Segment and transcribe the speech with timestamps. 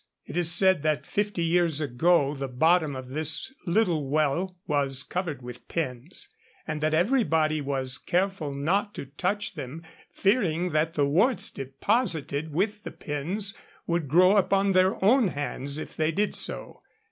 [0.25, 5.43] It is said that fifty years ago the bottom of this little well was covered
[5.43, 6.27] with pins;
[6.67, 12.81] and that everybody was careful not to touch them, fearing that the warts deposited with
[12.81, 13.53] the pins
[13.85, 16.81] would grow upon their own hands if they did so.